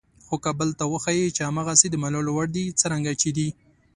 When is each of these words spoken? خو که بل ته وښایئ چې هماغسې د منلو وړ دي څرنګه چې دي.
خو 0.25 0.35
که 0.43 0.51
بل 0.59 0.69
ته 0.79 0.83
وښایئ 0.91 1.27
چې 1.35 1.41
هماغسې 1.49 1.87
د 1.91 1.95
منلو 2.03 2.31
وړ 2.33 2.47
دي 2.55 2.65
څرنګه 2.79 3.13
چې 3.21 3.29
دي. 3.37 3.49